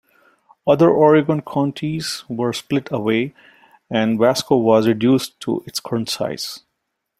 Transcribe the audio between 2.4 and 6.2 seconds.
split away, and Wasco was reduced to its current